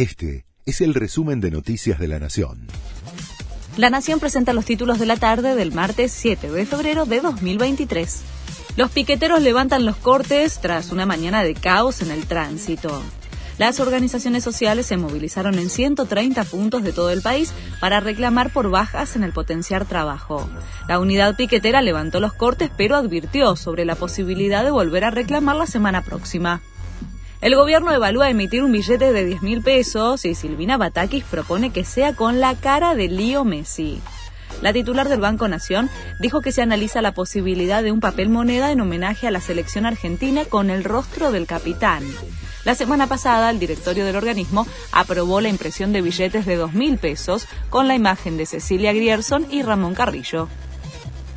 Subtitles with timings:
[0.00, 2.68] Este es el resumen de Noticias de la Nación.
[3.76, 8.22] La Nación presenta los títulos de la tarde del martes 7 de febrero de 2023.
[8.78, 13.02] Los piqueteros levantan los cortes tras una mañana de caos en el tránsito.
[13.58, 18.70] Las organizaciones sociales se movilizaron en 130 puntos de todo el país para reclamar por
[18.70, 20.48] bajas en el potenciar trabajo.
[20.88, 25.56] La unidad piquetera levantó los cortes pero advirtió sobre la posibilidad de volver a reclamar
[25.56, 26.62] la semana próxima.
[27.40, 31.84] El gobierno evalúa emitir un billete de 10 mil pesos y Silvina Batakis propone que
[31.84, 33.98] sea con la cara de Lío Messi.
[34.60, 38.72] La titular del Banco Nación dijo que se analiza la posibilidad de un papel moneda
[38.72, 42.04] en homenaje a la selección argentina con el rostro del capitán.
[42.66, 47.46] La semana pasada, el directorio del organismo aprobó la impresión de billetes de 2.000 pesos
[47.70, 50.48] con la imagen de Cecilia Grierson y Ramón Carrillo.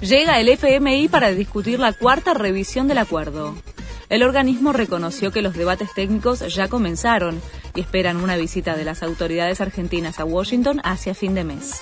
[0.00, 3.54] Llega el FMI para discutir la cuarta revisión del acuerdo.
[4.08, 7.40] El organismo reconoció que los debates técnicos ya comenzaron
[7.74, 11.80] y esperan una visita de las autoridades argentinas a Washington hacia fin de mes.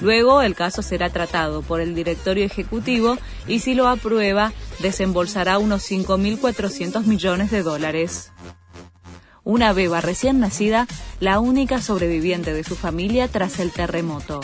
[0.00, 5.88] Luego el caso será tratado por el directorio ejecutivo y si lo aprueba desembolsará unos
[5.90, 8.32] 5.400 millones de dólares
[9.44, 10.86] una beba recién nacida,
[11.20, 14.40] la única sobreviviente de su familia tras el terremoto.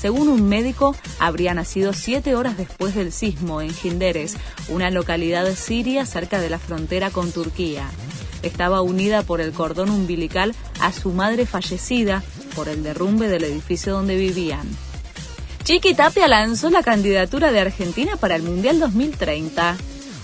[0.00, 4.36] Según un médico, habría nacido siete horas después del sismo en Ginderes,
[4.68, 7.90] una localidad siria cerca de la frontera con Turquía.
[8.42, 12.22] Estaba unida por el cordón umbilical a su madre fallecida
[12.56, 14.66] por el derrumbe del edificio donde vivían.
[15.64, 19.76] Chiqui Tapia lanzó la candidatura de Argentina para el Mundial 2030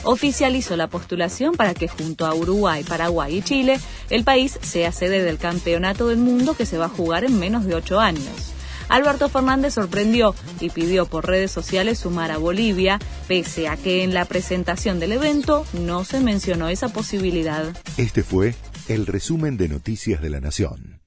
[0.07, 5.23] oficializó la postulación para que junto a Uruguay, Paraguay y Chile, el país sea sede
[5.23, 8.46] del Campeonato del Mundo que se va a jugar en menos de ocho años.
[8.89, 14.15] Alberto Fernández sorprendió y pidió por redes sociales sumar a Bolivia, pese a que en
[14.15, 17.65] la presentación del evento no se mencionó esa posibilidad.
[17.97, 18.55] Este fue
[18.89, 21.06] el resumen de Noticias de la Nación.